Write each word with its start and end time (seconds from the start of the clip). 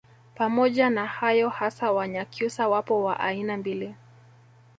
Pamoja 0.35 0.89
na 0.89 1.05
hayo 1.05 1.49
hasa 1.49 1.91
Wanyakyusa 1.91 2.67
wapo 2.67 3.03
wa 3.03 3.19
aina 3.19 3.57
mbili 3.57 3.95